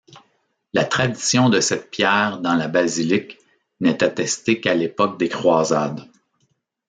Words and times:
La 0.73 0.83
tradition 0.83 1.49
de 1.49 1.59
cette 1.59 1.91
pierre 1.91 2.39
dans 2.39 2.55
la 2.55 2.67
basilique 2.67 3.37
n'est 3.81 4.03
attestée 4.03 4.59
qu'à 4.59 4.73
l'époque 4.73 5.19
des 5.19 5.29
croisades. 5.29 6.09